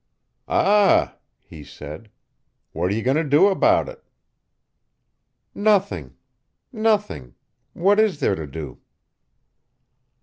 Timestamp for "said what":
1.63-2.89